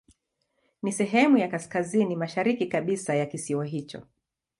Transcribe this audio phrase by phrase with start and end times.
[0.81, 4.07] Ni sehemu ya kaskazini mashariki kabisa ya kisiwa hicho.